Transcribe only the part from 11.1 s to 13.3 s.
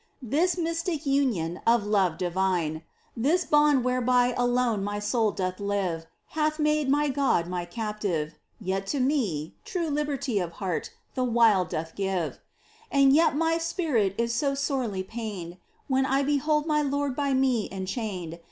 the while doth give. And